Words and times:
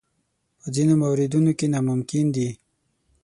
په 0.59 0.67
ځینو 0.75 0.93
موردونو 1.01 1.51
کې 1.57 1.67
ناممکن 1.73 2.25
دي. 2.35 2.49